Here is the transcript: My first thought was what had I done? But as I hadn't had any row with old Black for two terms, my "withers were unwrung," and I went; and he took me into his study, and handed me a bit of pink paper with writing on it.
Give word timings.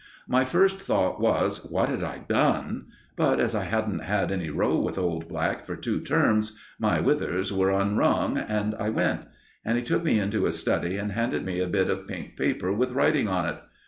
My 0.27 0.45
first 0.45 0.81
thought 0.81 1.21
was 1.21 1.63
what 1.69 1.87
had 1.87 2.03
I 2.03 2.23
done? 2.27 2.87
But 3.15 3.39
as 3.39 3.53
I 3.53 3.65
hadn't 3.65 3.99
had 3.99 4.31
any 4.31 4.49
row 4.49 4.79
with 4.79 4.97
old 4.97 5.27
Black 5.27 5.63
for 5.67 5.75
two 5.75 5.99
terms, 6.01 6.57
my 6.79 6.99
"withers 6.99 7.53
were 7.53 7.69
unwrung," 7.69 8.39
and 8.39 8.73
I 8.79 8.89
went; 8.89 9.27
and 9.63 9.77
he 9.77 9.83
took 9.83 10.03
me 10.03 10.19
into 10.19 10.45
his 10.45 10.57
study, 10.57 10.97
and 10.97 11.11
handed 11.11 11.45
me 11.45 11.59
a 11.59 11.67
bit 11.67 11.91
of 11.91 12.07
pink 12.07 12.35
paper 12.35 12.73
with 12.73 12.93
writing 12.93 13.27
on 13.27 13.47
it. 13.47 13.59